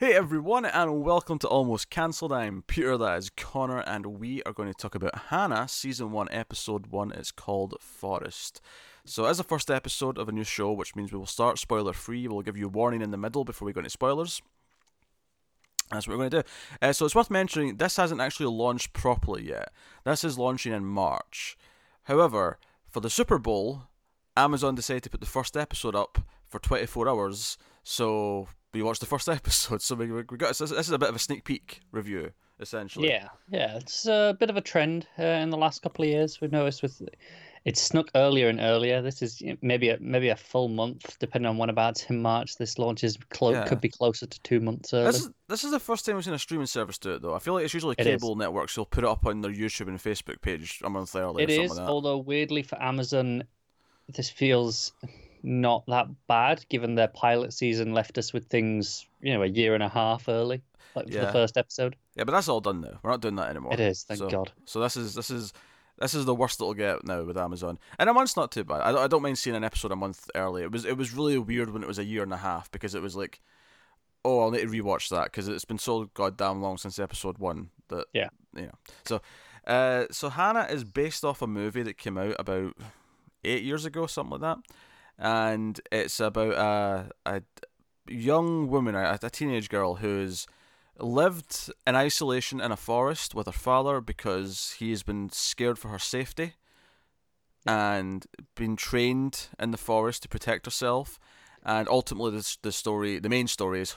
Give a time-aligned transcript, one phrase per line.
[0.00, 2.32] Hey everyone, and welcome to Almost Cancelled.
[2.32, 6.28] I'm Peter, that is Connor, and we are going to talk about Hanna, Season 1,
[6.30, 7.12] Episode 1.
[7.12, 8.62] It's called Forest.
[9.04, 11.92] So, as the first episode of a new show, which means we will start spoiler
[11.92, 14.40] free, we'll give you a warning in the middle before we go into spoilers.
[15.90, 16.48] That's what we're going to do.
[16.80, 19.70] Uh, so, it's worth mentioning this hasn't actually launched properly yet.
[20.04, 21.58] This is launching in March.
[22.04, 22.58] However,
[22.88, 23.82] for the Super Bowl,
[24.34, 27.58] Amazon decided to put the first episode up for 24 hours.
[27.82, 29.82] So, we watched the first episode.
[29.82, 33.08] So, we, we got this is a bit of a sneak peek review, essentially.
[33.08, 36.40] Yeah, yeah, it's a bit of a trend uh, in the last couple of years.
[36.40, 37.02] We've noticed with
[37.66, 39.02] it's snuck earlier and earlier.
[39.02, 42.56] This is maybe a, maybe a full month, depending on when about in March.
[42.56, 43.66] This launches clo- Yeah.
[43.66, 45.04] could be closer to two months early.
[45.06, 47.34] This is this is the first time we've seen a streaming service do it though.
[47.34, 48.22] I feel like it's usually It is.
[48.22, 51.42] cable networks who'll put it up on their YouTube and Facebook page a month early.
[51.42, 51.90] It or something is, like that.
[51.90, 53.44] although weirdly for Amazon,
[54.08, 54.92] this feels
[55.42, 59.74] not that bad, given their pilot season left us with things you know a year
[59.74, 60.62] and a half early,
[60.94, 61.96] like for the first episode.
[62.16, 62.98] Yeah, but that's all done now.
[63.02, 63.72] We're not doing that anymore.
[63.74, 64.52] It is, thank so, God.
[64.64, 65.52] So this is this is
[65.98, 67.78] this is the worst it'll get now with Amazon.
[67.98, 68.80] And a month's not too bad.
[68.80, 70.62] I don't, I don't mind seeing an episode a month early.
[70.62, 72.94] It was it was really weird when it was a year and a half because
[72.94, 73.40] it was like,
[74.24, 77.70] oh, I'll need to rewatch that because it's been so goddamn long since episode one
[77.88, 78.28] that Yeah.
[78.54, 78.78] you know.
[79.04, 79.20] So,
[79.66, 82.74] uh, so Hannah is based off a movie that came out about
[83.44, 84.58] eight years ago, something like that,
[85.20, 87.42] and it's about a a
[88.08, 90.46] young woman, a, a teenage girl who's
[90.98, 95.88] lived in isolation in a forest with her father because he has been scared for
[95.88, 96.54] her safety
[97.66, 101.18] and been trained in the forest to protect herself.
[101.62, 103.94] And ultimately this the story the main story is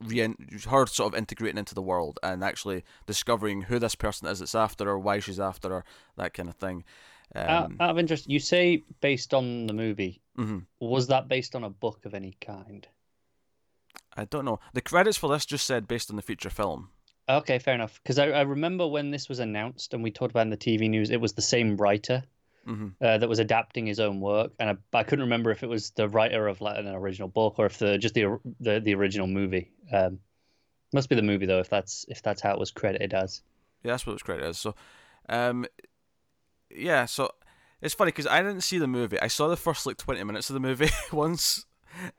[0.00, 0.34] re-
[0.68, 4.54] her sort of integrating into the world and actually discovering who this person is that's
[4.54, 5.84] after her why she's after her
[6.16, 6.84] that kind of thing
[7.34, 10.20] um, out of interest, you say based on the movie.
[10.38, 10.66] mhm.
[10.80, 12.86] Was that based on a book of any kind?
[14.16, 16.88] i don't know the credits for this just said based on the feature film
[17.28, 18.00] Okay, fair enough.
[18.02, 20.90] Because I, I remember when this was announced and we talked about in the TV
[20.90, 22.24] news, it was the same writer
[22.64, 25.68] hmm uh, that was adapting his own work, and I, I couldn't remember if it
[25.68, 28.94] was the writer of like an original book or if the just the the, the
[28.94, 29.70] original movie.
[29.92, 30.18] Um,
[30.92, 33.42] must be the movie though, if that's if that's how it was credited as.
[33.84, 34.58] Yeah, that's what it was credited is.
[34.58, 34.74] So,
[35.28, 35.66] um,
[36.74, 37.30] yeah, so
[37.80, 39.20] it's funny because I didn't see the movie.
[39.20, 41.66] I saw the first like twenty minutes of the movie once,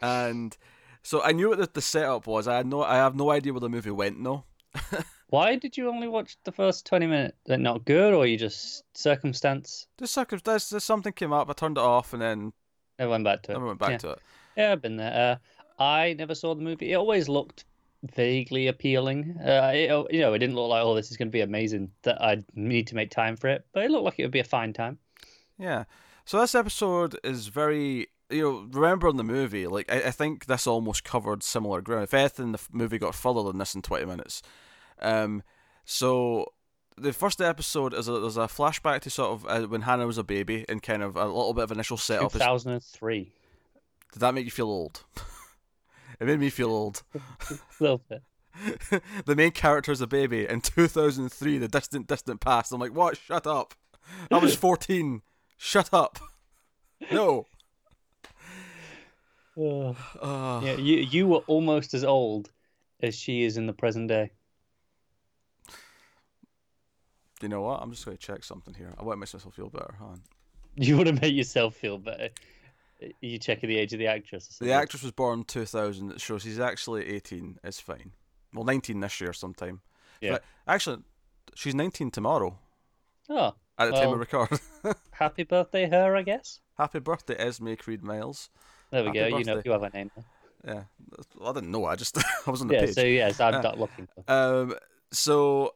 [0.02, 0.56] and
[1.04, 2.48] so I knew what the, the setup was.
[2.48, 4.20] I had no, I have no idea where the movie went.
[4.20, 4.46] No,
[5.30, 7.38] Why did you only watch the first twenty minutes?
[7.46, 9.88] That not good, or you just circumstance?
[9.98, 11.50] just circumstance, just something came up.
[11.50, 12.54] I turned it off, and then
[13.00, 13.56] I went back to it.
[13.56, 13.98] I went back yeah.
[13.98, 14.20] to it.
[14.58, 15.40] Yeah, I've been there.
[15.80, 16.92] Uh, I never saw the movie.
[16.92, 17.66] It always looked
[18.04, 19.38] vaguely appealing.
[19.40, 21.92] Uh, it, you know, it didn't look like, oh, this is going to be amazing.
[22.04, 24.40] That I need to make time for it, but it looked like it would be
[24.40, 24.98] a fine time.
[25.58, 25.86] Yeah.
[26.26, 30.46] So this episode is very you know, remember in the movie, like I, I think
[30.46, 32.04] this almost covered similar ground.
[32.04, 34.42] If anything, the movie got further than this in twenty minutes.
[35.00, 35.44] Um,
[35.84, 36.46] so
[36.98, 40.18] the first episode is a, there's a flashback to sort of uh, when Hanna was
[40.18, 42.34] a baby and kind of a little bit of initial Two setup.
[42.34, 43.34] Is, thousand and three.
[44.14, 45.04] did that make you feel old?
[46.22, 47.04] it made me feel old.
[47.80, 48.24] Little bit.
[49.26, 52.72] the main character is a baby in 2003, the distant, distant past.
[52.72, 53.18] I'm like, what?
[53.18, 53.74] Shut up.
[54.30, 55.22] I was 14.
[55.58, 56.20] Shut up.
[57.12, 57.48] No.
[59.58, 62.50] Uh, Uh, yeah, you you were almost as old
[63.02, 64.32] as she is in the present day.
[67.42, 67.82] You know what?
[67.82, 68.94] I'm just going to check something here.
[68.98, 69.94] I want to make myself feel better.
[70.00, 70.22] Hold on.
[70.76, 72.30] You want to make yourself feel better.
[73.22, 74.58] You checking the age of the actress.
[74.60, 76.12] The actress was born 2000.
[76.12, 77.58] It shows he's actually 18.
[77.64, 78.12] It's fine.
[78.54, 79.82] Well, 19 this year sometime.
[80.22, 80.32] Yeah.
[80.34, 80.98] But actually,
[81.56, 82.58] she's 19 tomorrow
[83.30, 84.50] Oh, at the time of record.
[85.12, 86.16] happy birthday, her!
[86.16, 86.60] I guess.
[86.78, 88.50] Happy birthday, Esme Creed Miles.
[88.92, 89.38] There we Happy go.
[89.38, 89.70] You know, birthday.
[89.70, 90.12] you have a name.
[90.66, 90.84] Yeah.
[91.40, 91.86] Well, I didn't know.
[91.86, 92.86] I just I was on the Yeah.
[92.86, 92.96] page.
[92.96, 94.08] So yes, I'm Uh, not looking.
[94.28, 94.76] Um.
[95.12, 95.76] So,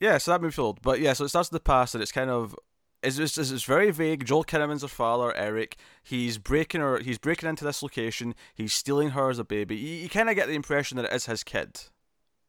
[0.00, 0.18] yeah.
[0.18, 1.12] So that movie old, but yeah.
[1.12, 2.54] So it starts in the past, and it's kind of
[3.02, 4.24] it's just it's, it's very vague.
[4.24, 5.76] Joel Kinnaman's her father, Eric.
[6.02, 6.98] He's breaking her.
[6.98, 8.34] He's breaking into this location.
[8.54, 9.76] He's stealing her as a baby.
[9.76, 11.80] You, you kind of get the impression that it is his kid.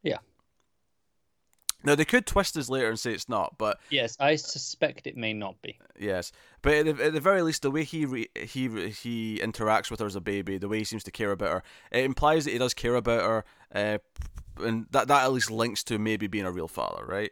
[0.03, 0.17] Yeah.
[1.81, 5.15] Now they could twist this later and say it's not, but Yes, I suspect it
[5.15, 5.79] may not be.
[5.97, 6.31] yes.
[6.61, 10.01] But at the, at the very least, the way he re, he he interacts with
[10.01, 12.51] her as a baby, the way he seems to care about her, it implies that
[12.51, 13.97] he does care about her, uh,
[14.61, 17.31] and that that at least links to maybe being a real father, right?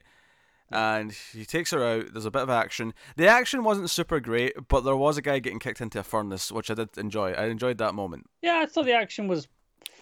[0.71, 2.11] And he takes her out.
[2.11, 2.93] There's a bit of action.
[3.15, 6.51] The action wasn't super great, but there was a guy getting kicked into a furnace,
[6.51, 7.31] which I did enjoy.
[7.31, 8.29] I enjoyed that moment.
[8.41, 9.47] Yeah, I thought the action was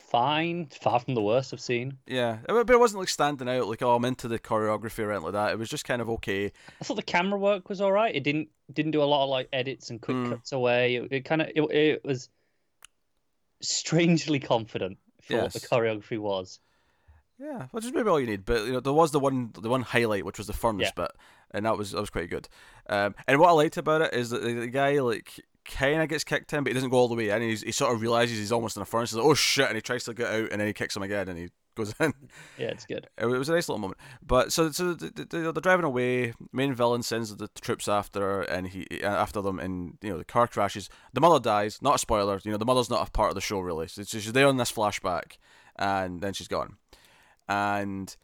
[0.10, 1.98] fine, far from the worst I've seen.
[2.08, 5.26] Yeah, but it wasn't like standing out like oh I'm into the choreography or anything
[5.26, 5.52] like that.
[5.52, 6.46] It was just kind of okay.
[6.82, 8.16] I thought the camera work was all right.
[8.16, 10.30] It didn't didn't do a lot of like edits and quick Mm.
[10.32, 10.96] cuts away.
[10.96, 12.30] It, it kind of it, it was
[13.62, 16.60] strangely confident for what the choreography was.
[17.40, 18.46] Yeah, which is maybe all you need.
[18.46, 21.12] But you know, there was the one the one highlight, which was the furnace bit,
[21.52, 22.48] and that was that was quite good.
[22.90, 26.08] Um, and what I liked about it is that the, the guy like kind of
[26.10, 27.42] gets kicked in, but he doesn't go all the way in.
[27.42, 29.10] He's, he sort of realizes he's almost in a furnace.
[29.12, 31.02] He's like, oh shit, and he tries to get out, and then he kicks him
[31.04, 32.14] again, and he goes in.
[32.58, 33.08] Yeah, it's good.
[33.18, 34.00] It was a nice little moment.
[34.26, 36.34] But so so the- the- the- they're driving away.
[36.54, 40.24] Main villain sends the troops after her, and he after them, and you know the
[40.24, 40.88] car crashes.
[41.14, 41.82] The mother dies.
[41.82, 42.40] Not a spoiler.
[42.46, 43.88] You know the mother's not a part of the show really.
[43.90, 45.38] So she's there in this flashback,
[45.76, 46.78] and then she's gone.
[47.48, 48.16] And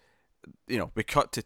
[0.68, 1.44] you know we cut to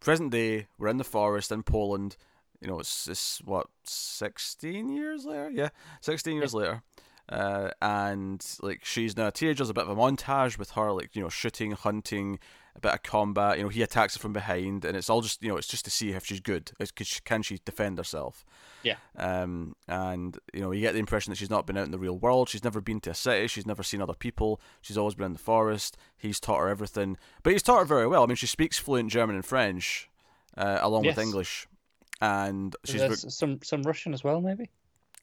[0.00, 0.66] present day.
[0.78, 2.16] We're in the forest in Poland.
[2.60, 5.50] You know it's it's what sixteen years later.
[5.50, 5.68] Yeah,
[6.00, 6.82] sixteen years later.
[7.28, 9.58] Uh, and like she's now a teenager.
[9.58, 12.38] There's a bit of a montage with her, like you know, shooting, hunting,
[12.78, 13.58] a bit of combat.
[13.58, 15.84] You know, he attacks her from behind, and it's all just you know, it's just
[15.84, 16.72] to see if she's good.
[16.78, 18.44] It's she, can she defend herself?
[18.82, 18.96] Yeah.
[19.16, 21.98] Um, and you know, you get the impression that she's not been out in the
[21.98, 22.48] real world.
[22.48, 23.48] She's never been to a city.
[23.48, 24.60] She's never seen other people.
[24.80, 25.96] She's always been in the forest.
[26.16, 28.22] He's taught her everything, but he's taught her very well.
[28.22, 30.08] I mean, she speaks fluent German and French,
[30.56, 31.66] uh, along with English,
[32.20, 34.70] and she's There's some some Russian as well, maybe.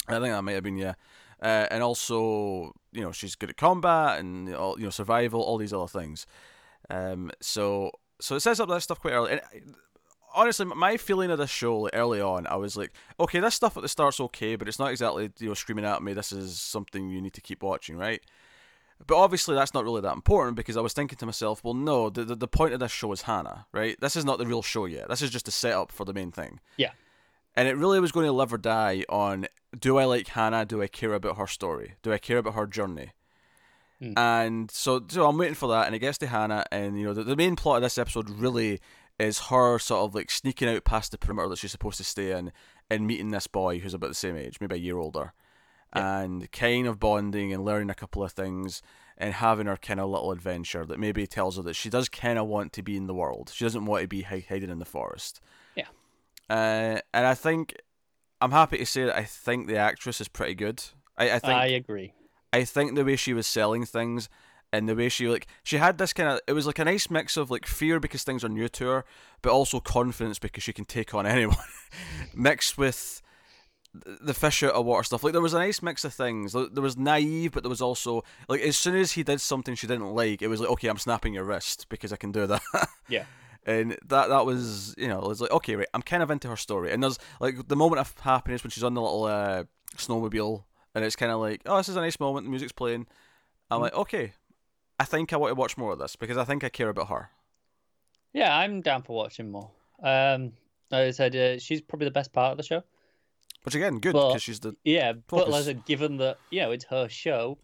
[0.08, 0.94] I think that might have been yeah,
[1.42, 5.58] uh, and also you know she's good at combat and all you know survival, all
[5.58, 6.28] these other things.
[6.90, 9.34] Um, so so it sets up that stuff quite early.
[9.34, 9.42] And
[10.34, 13.78] honestly, my feeling of this show like, early on, I was like, okay, this stuff
[13.78, 16.14] at the start's okay, but it's not exactly you know screaming at me.
[16.14, 18.22] This is something you need to keep watching, right?
[19.06, 22.10] But obviously, that's not really that important because I was thinking to myself, well, no,
[22.10, 24.00] the, the the point of this show is Hanna, right?
[24.00, 25.10] This is not the real show yet.
[25.10, 26.60] This is just a setup for the main thing.
[26.78, 26.92] Yeah.
[27.58, 29.48] And it really was going to live or die on
[29.78, 30.66] do I like Hanna?
[30.66, 31.96] Do I care about her story?
[32.02, 33.12] Do I care about her journey?
[34.00, 34.14] Hmm.
[34.18, 37.14] And so, so I'm waiting for that, and it gets to Hanna, and you know
[37.14, 38.82] the, the main plot of this episode really
[39.18, 42.32] is her sort of like sneaking out past the perimeter that she's supposed to stay
[42.32, 42.52] in,
[42.90, 45.34] and meeting this boy who's about the same age, maybe a year older,
[45.94, 48.82] and kind of bonding and learning a couple of things,
[49.18, 52.38] and having her kind of little adventure that maybe tells her that she does kind
[52.38, 53.52] of want to be in the world.
[53.54, 55.40] She doesn't want to be hi- hiding in the forest.
[55.76, 55.88] Yeah.
[56.50, 57.76] Uh, and I think
[58.42, 60.84] I'm happy to say that I think the actress is pretty good.
[61.18, 62.14] I, I think I agree.
[62.56, 64.30] I think the way she was selling things
[64.72, 67.10] and the way she like she had this kind of it was like a nice
[67.10, 69.06] mix of like fear because things are new to her,
[69.42, 71.58] but also confidence because she can take on anyone,
[72.34, 73.22] mixed with
[73.94, 75.22] the fish out of water stuff.
[75.22, 76.54] Like there was a nice mix of things.
[76.54, 79.88] There was naive, but there was also like as soon as he did something she
[79.88, 82.62] didn't like, it was like okay, I'm snapping your wrist because I can do that.
[83.10, 83.26] Yeah.
[83.68, 86.48] And that that was you know it was like okay right I'm kind of into
[86.48, 89.64] her story and there's like the moment of happiness when she's on the little uh,
[89.98, 90.64] snowmobile
[90.96, 93.06] and it's kind of like oh this is a nice moment the music's playing
[93.70, 94.34] I'm like okay
[95.00, 97.10] I think I want to watch more of this because I think I care about
[97.10, 97.30] her
[98.34, 99.70] Yeah, I'm down for watching more.
[100.02, 100.54] Um,
[100.92, 102.84] like I said, uh, she's probably the best part of the show.
[103.64, 106.72] which again good because she's the Yeah, but like I said, given that you know
[106.72, 107.58] it's her show,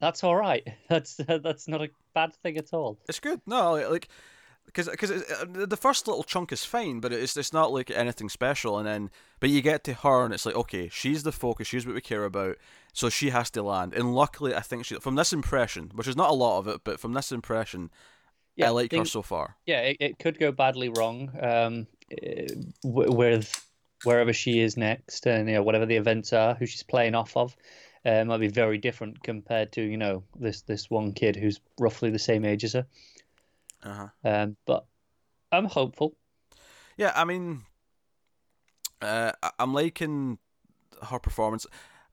[0.00, 0.66] that's all right.
[0.88, 2.98] That's that's not a bad thing at all.
[3.08, 4.08] it's good no like
[4.72, 5.10] because because
[5.46, 9.10] the first little chunk is fine but it's it's not like anything special and then
[9.40, 12.00] but you get to her and it's like okay she's the focus she's what we
[12.00, 12.56] care about
[12.92, 16.16] so she has to land and luckily I think she from this impression which is
[16.16, 17.90] not a lot of it but from this impression
[18.56, 22.46] Yeah, I like her so far yeah, it, it could go badly wrong um, eh,
[22.84, 23.66] with
[24.04, 27.36] wherever she is next, and you know whatever the events are, who she's playing off
[27.36, 27.56] of,
[28.04, 32.10] uh, might be very different compared to you know this this one kid who's roughly
[32.10, 32.86] the same age as her.
[33.82, 34.86] Uh-huh Um, but
[35.50, 36.16] I'm hopeful.
[36.96, 37.62] Yeah, I mean,
[39.00, 40.38] uh, I'm liking
[41.10, 41.66] her performance.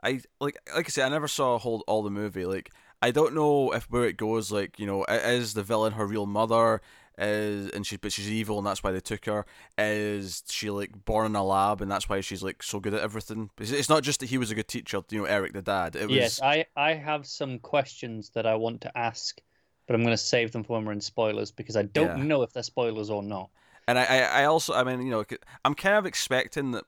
[0.04, 2.46] I like, like I said, I never saw whole all the movie.
[2.46, 2.72] Like,
[3.02, 4.52] I don't know if where it goes.
[4.52, 6.82] Like, you know, is the villain her real mother?
[7.18, 9.46] Is and she, but she's evil, and that's why they took her.
[9.78, 13.02] Is she like born in a lab, and that's why she's like so good at
[13.02, 13.50] everything?
[13.60, 15.02] It's- It's not just that he was a good teacher.
[15.12, 15.98] You know, Eric the dad.
[15.98, 19.42] It was Yes, I I have some questions that I want to ask,
[19.89, 22.24] but I'm going to save them for when we're in spoilers because I don't Yeah.
[22.24, 23.50] know if they're spoilers or not.
[23.88, 25.25] And I, I, I also, I mean, you know,
[25.65, 26.84] I'm kind of expecting that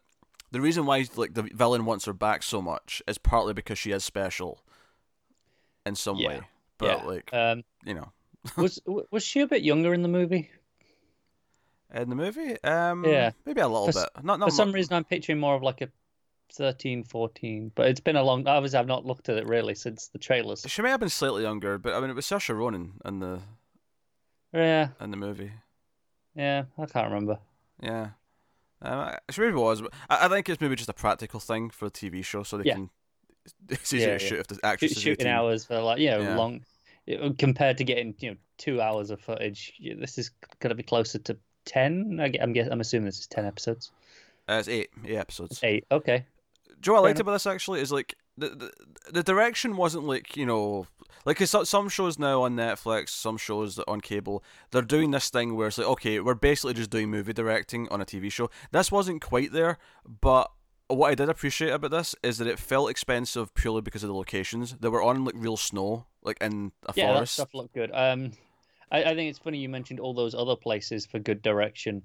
[0.51, 3.89] the reason why like the villain wants her back so much is partly because she
[3.89, 4.61] is special,
[5.83, 6.27] in some Yeah.
[6.27, 6.41] way.
[6.77, 7.07] But yeah.
[7.07, 8.11] like, um, you know,
[8.55, 10.51] was was she a bit younger in the movie?
[11.91, 13.31] in the movie, um, Yeah.
[13.47, 14.23] maybe a little For bit.
[14.23, 15.89] Not, not For some reason, I'm picturing more of like a
[16.53, 17.71] 13, 14.
[17.75, 18.47] But it's been a long.
[18.47, 20.63] Obviously, I've not looked at it really since the trailers.
[20.67, 23.39] She may have been slightly younger, but I mean, it was Saoirse Ronan in the
[24.53, 25.51] Yeah, in the movie.
[26.35, 27.39] yeah, I can't remember.
[27.81, 28.09] Yeah,
[28.81, 29.81] um, she maybe was.
[29.81, 32.57] But I, I think it's maybe just a practical thing for a TV show, so
[32.57, 32.73] they Yeah.
[32.75, 32.89] can.
[33.69, 34.29] It's easier Yeah, to yeah.
[34.29, 35.33] shoot if the actress Shoot, is shooting 18.
[35.35, 36.35] hours for like you know Yeah.
[36.35, 36.65] long
[37.39, 39.73] compared to getting you know two hours of footage.
[39.99, 40.29] This is
[40.59, 42.19] going to be closer to ten.
[42.19, 43.91] I I'm guess, I'm assuming this is ten episodes.
[44.47, 45.59] Uh, it's eight, eight episodes.
[45.63, 45.85] Eight.
[45.91, 46.25] Okay.
[46.81, 48.71] Do you know what I liked about this actually is like the, the
[49.11, 50.87] the direction wasn't like you know
[51.25, 55.55] like 'cause some shows now on Netflix, some shows on cable, they're doing this thing
[55.55, 58.49] where it's like okay, we're basically just doing movie directing on a TV show.
[58.71, 59.77] This wasn't quite there,
[60.21, 60.51] but
[60.87, 64.15] what I did appreciate about this is that it felt expensive purely because of the
[64.15, 64.75] locations.
[64.79, 67.33] They were on like real snow, like in a Yeah, that forest.
[67.35, 67.91] stuff looked good.
[67.93, 68.31] Um,
[68.91, 72.01] I, I think it's funny you mentioned all those other places for good direction,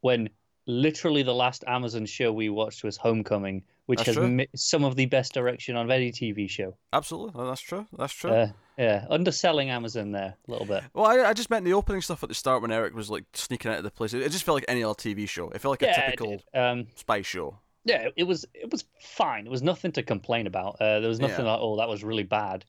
[0.00, 0.30] when
[0.66, 4.96] literally the last Amazon show we watched was Homecoming, which That's has mi- some of
[4.96, 6.76] the best direction on any TV show.
[6.92, 7.86] Absolutely, that's true.
[7.96, 8.30] That's true.
[8.30, 10.82] Uh, yeah, underselling Amazon there a little bit.
[10.92, 13.24] Well, I, I just meant the opening stuff at the start when Eric was like
[13.32, 14.12] sneaking out of the place.
[14.12, 15.48] It, it just felt like any other TV show.
[15.50, 16.42] It felt like a yeah, it typical.
[16.54, 17.58] Um, spy show.
[17.84, 19.46] yeah, it was it was fine.
[19.46, 20.76] It was nothing to complain about.
[20.80, 21.52] Uh, there was nothing Yeah.
[21.52, 22.64] like oh that was really bad.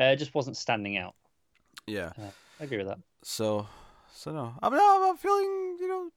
[0.00, 1.14] Uh, it just wasn't standing out.
[1.86, 2.12] Yeah.
[2.60, 2.98] I agree with that.
[3.22, 3.66] So,
[4.14, 4.54] so no.
[4.62, 6.10] I mean, I'm, I'm feeling, you know,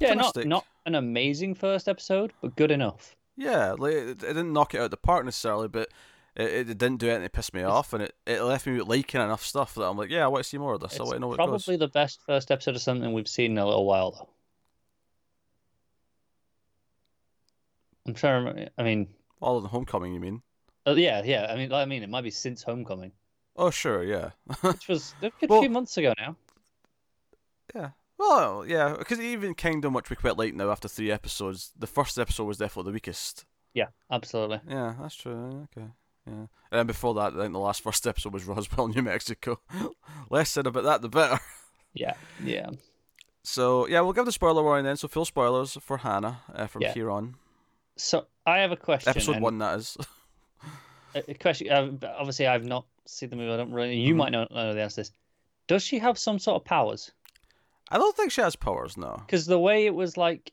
[0.00, 3.16] Yeah, not not an amazing first episode, but good enough.
[3.36, 5.88] Yeah, like it, it didn't knock it out of the park necessarily, but
[6.36, 9.20] it, it didn't do anything to piss me off, and it, it left me liking
[9.20, 10.98] enough stuff that I'm like, yeah, I want to see more of this.
[10.98, 13.52] I want to know what it probably the best first episode of something we've seen
[13.52, 14.28] in a little while, though.
[18.06, 18.70] I'm trying to remember.
[18.78, 19.08] I mean,
[19.40, 20.42] All in Homecoming, you mean?
[20.86, 21.46] uh, yeah, yeah.
[21.50, 23.12] I mean, I mean, it might be since Homecoming,
[23.56, 24.30] Oh, sure, yeah,
[24.60, 26.36] which was a good Well- few months ago now.
[27.74, 27.90] yeah.
[28.18, 32.18] Well, yeah, because even Kingdom, which we quite like now after three episodes, the first
[32.18, 33.44] episode was definitely the weakest.
[33.74, 34.60] Yeah, absolutely.
[34.68, 35.68] Yeah, that's true.
[35.76, 35.86] Okay.
[36.26, 36.32] Yeah.
[36.34, 39.60] And then before that, I think the last first episode was Roswell, New Mexico.
[40.30, 41.38] Less said about that, the better.
[41.94, 42.70] Yeah, yeah.
[43.44, 44.96] So, yeah, we'll give the spoiler warning then.
[44.96, 46.92] So, full spoilers for Hanna uh, from Yeah.
[46.92, 47.36] here on.
[47.96, 49.08] So I have a question.
[49.10, 49.96] Episode and- one, that is.
[51.14, 51.70] A question.
[51.70, 53.50] Uh, obviously, I've not seen the movie.
[53.52, 53.96] I don't really.
[53.98, 54.18] You Mhm.
[54.18, 55.12] might not know the answer to this.
[55.66, 57.10] Does she have some sort of powers?
[57.90, 59.16] I don't think she has powers, no.
[59.26, 60.52] Because the way it was like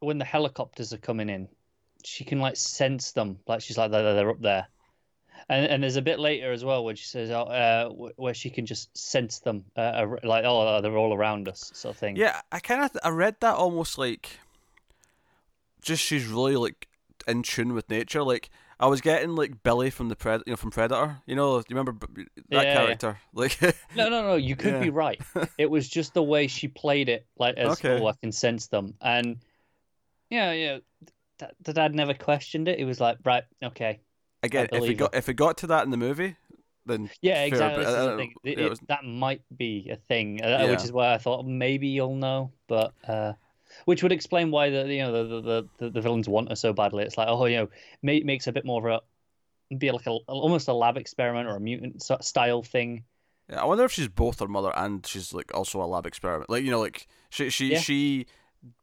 [0.00, 1.48] when the helicopters are coming in,
[2.04, 3.38] she can like sense them.
[3.46, 4.66] Like she's like they're, they're up there.
[5.48, 8.48] And and there's a bit later as well where she says, "Oh, uh, where she
[8.48, 12.40] can just sense them, uh, like oh, they're all around us, sort of thing." Yeah,
[12.50, 14.38] I kind of I read that almost like
[15.82, 16.88] just she's really like
[17.26, 18.22] in tune with nature.
[18.22, 18.48] Like
[18.80, 21.16] I was getting like Billy from the pred, you know, from Predator.
[21.26, 22.74] You know, do you remember that Yeah, yeah.
[22.74, 23.18] character?
[23.32, 23.60] Like,
[23.96, 24.34] No, no, no.
[24.36, 24.80] You could Yeah.
[24.80, 25.20] be right.
[25.58, 28.00] It was just the way she played it, like as Okay.
[28.02, 29.38] oh, I can sense them, and
[30.30, 30.78] yeah, yeah.
[31.38, 32.78] th- The dad never questioned it.
[32.78, 34.00] He was like, right, okay,
[34.42, 36.36] again, if it got if it got to that in the movie,
[36.86, 37.84] then yeah, Fair, exactly.
[37.84, 38.34] but This I is the don't- thing.
[38.44, 41.44] It- it it- was- that might be a thing, uh, which is why I thought
[41.46, 43.32] maybe you'll know, but uh,
[43.84, 46.72] which would explain why the you know the the, the, the villains want her so
[46.72, 47.04] badly.
[47.04, 47.68] It's like oh you know
[48.02, 49.02] ma- makes a bit more of
[49.72, 53.04] a be like a almost a lab experiment or a mutant style thing.
[53.50, 56.50] yeah, I wonder if she's both her mother and she's like also a lab experiment.
[56.50, 57.80] Like you know, like she she Yeah.
[57.80, 58.26] she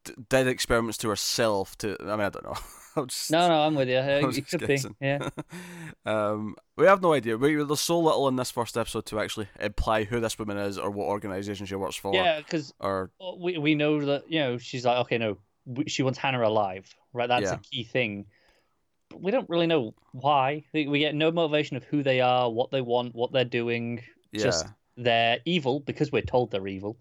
[0.04, 1.78] d- did experiments to herself.
[1.80, 2.58] To I mean, I don't know.
[2.96, 3.98] I'm just, No, no, I'm with you.
[3.98, 4.78] It could be.
[5.00, 5.30] Yeah.
[6.06, 7.38] um, we have no idea.
[7.38, 10.78] We, there's so little in this first episode to actually imply who this woman is
[10.78, 12.14] or what organization she works for.
[12.14, 13.10] Yeah, because Or
[13.40, 15.38] we we know that you know she's like okay no
[15.88, 17.54] she wants Hanna alive right that's Yeah.
[17.54, 18.26] a key thing
[19.10, 22.50] but we don't really know why we, we get no motivation of who they are
[22.50, 24.44] what they want what they're doing yeah.
[24.44, 24.66] just
[24.98, 26.98] they're evil because we're told they're evil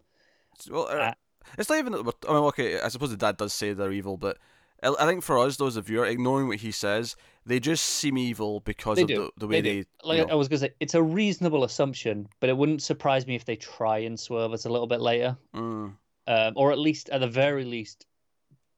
[0.71, 1.15] well, uh, uh,
[1.59, 1.93] it's not even.
[1.93, 2.81] that we're- I mean, okay.
[2.81, 4.39] I suppose the dad does say they're evil, but
[4.83, 7.17] I, I think for us, those of viewer, ignoring what he says,
[7.47, 9.15] they just seem evil because They of do.
[9.17, 9.85] the, the way They do.
[10.05, 13.27] like you know- I was gonna say it's a reasonable assumption but it wouldn't surprise
[13.27, 15.95] me if they try and swerve us a little bit later Mm,
[16.27, 18.07] um, or at least at the very least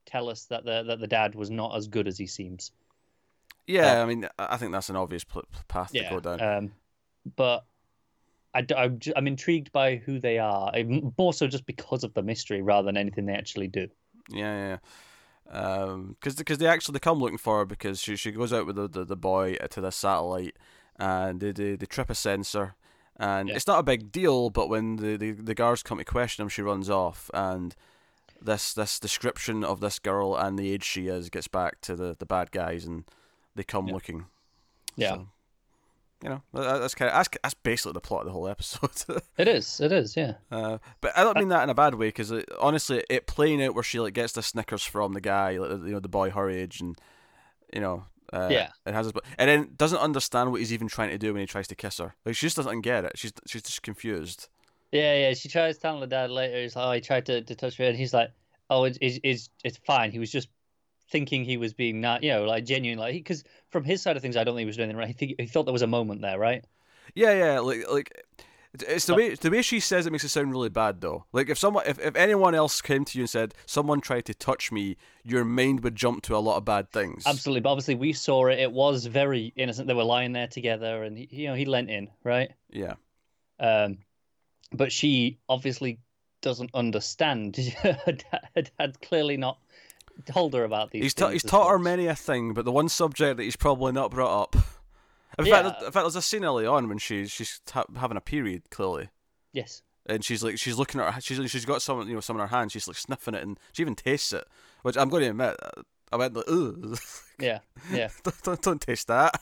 [0.06, 2.70] tell us that the that the dad was not as good as he seems
[3.66, 6.40] yeah, I mean, I I think that's an obvious pl- path to go down.
[6.40, 6.72] Um,
[7.36, 7.64] but
[8.54, 10.72] I, am I'm intrigued by who they are,
[11.18, 13.88] more so just because of the mystery rather than anything they actually do.
[14.28, 14.78] Yeah,
[15.50, 15.58] yeah.
[15.58, 18.66] Um, because because they actually they come looking for her because she she goes out
[18.66, 20.56] with the, the, the boy to the satellite
[20.98, 22.74] and they, they they trip a sensor
[23.16, 23.56] and Yeah.
[23.56, 26.48] it's not a big deal but when the, the, the guards come to question him
[26.48, 27.74] she runs off and
[28.40, 32.16] this this description of this girl and the age she is gets back to the,
[32.18, 33.04] the bad guys and
[33.54, 33.94] they come Yeah.
[33.94, 34.26] looking.
[34.96, 35.28] Yeah, So,
[36.22, 38.90] you know that's kind of that's, that's basically the plot of the whole episode.
[39.38, 39.80] it is.
[39.80, 40.16] It is.
[40.16, 40.34] Yeah.
[40.50, 43.74] Uh, but I don't mean that in a bad way because honestly, it playing out
[43.74, 46.48] where she like gets the Snickers from the guy, like, you know, the boy her
[46.48, 46.96] age, and
[47.72, 48.68] you know, uh, Yeah.
[48.86, 51.46] it has, his- and then doesn't understand what he's even trying to do when he
[51.46, 52.14] tries to kiss her.
[52.24, 53.12] Like she just doesn't get it.
[53.16, 54.48] She's she's just confused.
[54.92, 55.34] Yeah, yeah.
[55.34, 56.60] She tries telling the dad later.
[56.62, 58.30] He's like, "Oh, he tried to, to touch her," and he's like,
[58.70, 60.12] "Oh, it's it's, it's fine.
[60.12, 60.48] He was just
[61.12, 64.22] thinking he was being not, you know, like genuine, like because from his side of
[64.22, 65.08] things, I don't think he was doing anything right.
[65.08, 66.64] He think, he thought there was a moment there, right?
[67.14, 68.24] Yeah, yeah, like like
[68.72, 71.26] It's, the way it's the way she says it makes it sound really bad though.
[71.32, 74.34] Like if someone if, if anyone else came to you and said someone tried to
[74.34, 77.24] touch me, your mind would jump to a lot of bad things.
[77.26, 78.58] Absolutely, but obviously we saw it.
[78.58, 79.86] It was very innocent.
[79.86, 82.50] They were lying there together, and he, you know he lent in, right?
[82.70, 82.94] Yeah.
[83.60, 83.98] Um,
[84.72, 86.00] but she obviously
[86.40, 87.56] doesn't understand.
[87.82, 89.58] her dad had clearly not
[90.26, 91.02] told her about these.
[91.02, 93.92] He's ta- he's taught her many a thing, but the one subject that he's probably
[93.92, 94.56] not brought up.
[95.38, 95.62] In Yeah.
[95.62, 98.68] fact, in fact, there's a scene early on when she's she's ha- having a period
[98.70, 99.08] clearly,
[99.52, 99.82] Yes.
[100.06, 102.40] and she's like she's looking at her she's she's got some you know some in
[102.40, 102.70] her hand.
[102.72, 104.44] She's like sniffing it, and she even tastes it.
[104.82, 105.56] Which I'm going to admit,
[106.12, 106.98] I went like, ugh,
[107.38, 107.60] Yeah.
[107.90, 108.08] Yeah.
[108.22, 109.40] don't, don't, don't taste that.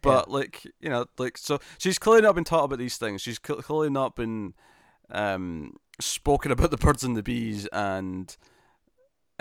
[0.00, 3.20] but like you know, like so she's clearly not been taught about these things.
[3.22, 4.54] She's clearly not been
[5.10, 8.34] um spoken about the birds and the bees and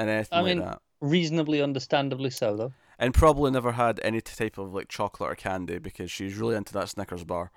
[0.10, 0.82] anything I like mean- that.
[1.02, 2.74] Reasonably, understandably so, though.
[3.00, 6.74] and probably never had any type of like chocolate or candy because she's really into
[6.74, 7.50] that Snickers bar.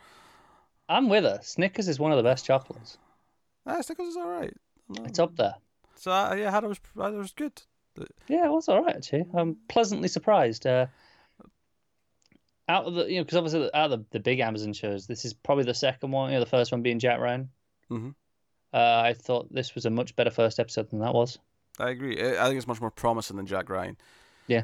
[0.88, 1.40] I'm with her.
[1.42, 2.96] Snickers is one of the best chocolates.
[3.66, 4.54] Ah, Snickers is all right.
[5.04, 5.56] It's up there.
[5.96, 7.60] So uh, yeah, Hanna was Hanna was good.
[8.28, 9.26] Yeah, it was all right actually.
[9.34, 10.66] I'm pleasantly surprised.
[10.66, 10.86] Uh,
[12.68, 15.24] out of the, you know, because obviously out of the, the big Amazon shows, this
[15.26, 16.30] is probably the second one.
[16.30, 17.50] You know, the first one being Jack Ryan.
[17.90, 18.14] Mhm.
[18.72, 21.38] Uh, I thought this was a much better first episode than that was.
[21.78, 22.20] I agree.
[22.20, 23.96] I think it's much more promising than Jack Ryan.
[24.46, 24.62] Yeah.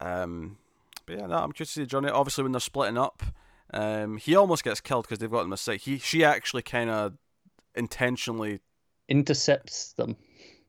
[0.00, 0.58] Um,
[1.06, 2.08] but yeah, no, I'm curious to see Johnny.
[2.08, 3.22] Obviously, when they're splitting up,
[3.72, 5.74] um, he almost gets killed because they've got him a.
[5.76, 7.14] He she actually kind of
[7.74, 8.60] intentionally
[9.08, 10.16] Intercepts them.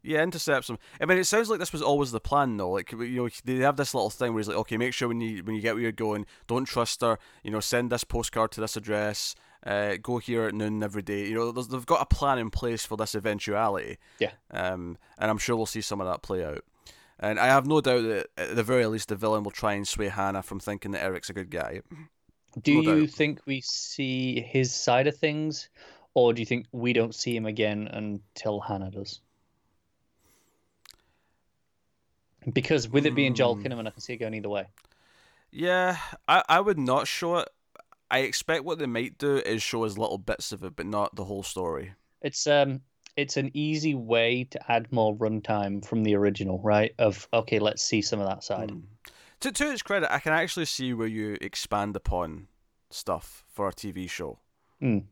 [0.01, 0.77] Yeah, intercepts them.
[0.99, 2.71] I mean, it sounds like this was always the plan, though.
[2.71, 5.21] Like you know, they have this little thing where he's like, "Okay, make sure when
[5.21, 7.17] you when you get where you're going, don't trust her.
[7.41, 9.33] You know, send this postcard to this address.
[9.65, 11.25] Uh, go here at noon every day.
[11.27, 13.97] You know, they've got a plan in place for this eventuality.
[14.19, 14.31] Yeah.
[14.51, 16.63] Um, and I'm sure we'll see some of that play out.
[17.19, 19.87] And I have no doubt that at the very least, the villain will try and
[19.87, 21.81] sway Hanna from thinking that Eric's a good guy.
[22.61, 23.15] Do No you doubt.
[23.15, 25.69] think we see his side of things,
[26.13, 29.21] or do you think we don't see him again until Hanna does?
[32.51, 33.63] Because with it being Joel Hmm.
[33.63, 34.65] Kinnaman, I can see it going either way.
[35.51, 37.47] Yeah, I, I would not show it.
[38.13, 41.15] I expect what they might do is show us little bits of it, but not
[41.15, 41.93] the whole story.
[42.21, 42.81] It's um,
[43.17, 46.93] it's an easy way to add more runtime from the original, right?
[46.99, 48.69] Of okay, let's see some of that side.
[48.69, 48.83] Mm.
[49.39, 52.49] To, to its credit, I can actually see where you expand upon
[52.91, 54.37] stuff for a TV show.
[54.79, 55.05] Mm.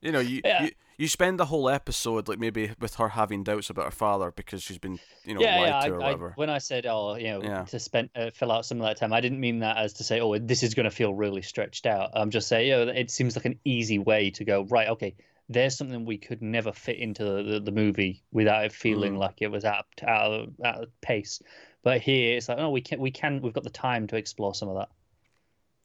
[0.00, 0.64] You know, you, Yeah.
[0.64, 4.32] you you spend the whole episode like maybe with her having doubts about her father
[4.32, 5.80] because she's been you know yeah, lied yeah.
[5.88, 6.32] to or I, I, whatever.
[6.34, 7.62] when I said, oh, you know, Yeah.
[7.64, 10.04] to spend uh, fill out some of that time, I didn't mean that as to
[10.04, 12.10] say, oh, this is going to feel really stretched out.
[12.14, 14.64] I'm just saying, you know, it seems like an easy way to go.
[14.64, 15.14] Right, okay,
[15.48, 19.18] there's something we could never fit into the, the, the movie without it feeling Mm.
[19.18, 21.40] like it was out out of out of pace.
[21.84, 24.52] But here, it's like, oh, we can we can we've got the time to explore
[24.54, 24.88] some of that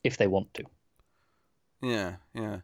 [0.04, 0.64] if they want to.
[1.84, 2.62] Yeah, yeah.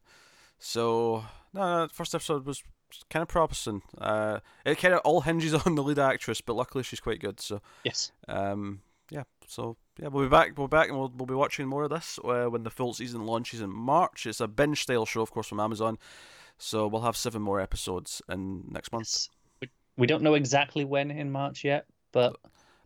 [0.57, 2.63] So no, no, the first episode was
[3.09, 3.81] kind of promising.
[3.97, 7.39] Uh, it kind of all hinges on the lead actress, but luckily she's quite good.
[7.39, 8.11] So Yes.
[8.27, 8.81] Um,
[9.11, 10.55] yeah, so yeah, we'll be back.
[10.57, 12.93] We'll be back, and we'll we'll be watching more of this uh, when the full
[12.93, 14.25] season launches in March.
[14.27, 15.97] It's a binge style show, of course, from Amazon.
[16.59, 19.07] So we'll have seven more episodes in next month.
[19.07, 19.29] Yes.
[19.61, 22.35] We, we don't know exactly when in March yet, but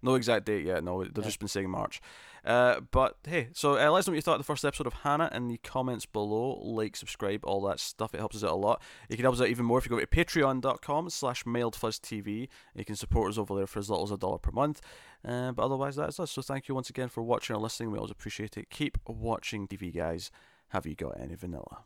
[0.02, 0.84] No exact date yet.
[0.84, 1.24] No, they've Yeah.
[1.24, 2.00] just been saying March.
[2.46, 4.88] Uh, but hey, so uh, let us know what you thought of the first episode
[4.88, 6.60] of Hanna in the comments below.
[6.62, 8.14] Like, subscribe, all that stuff.
[8.14, 8.82] It helps us out a lot.
[9.10, 12.48] You can help us out even more if you go to patreon.com slash mildfuzztv.
[12.76, 14.82] You can support us over there for as little as a dollar per month.
[15.26, 16.32] Uh, but otherwise, that's us.
[16.32, 17.92] So thank you once again for watching or listening.
[17.92, 18.70] We always appreciate it.
[18.70, 20.32] Keep watching TV, guys.
[20.70, 21.84] Have you got any vanilla?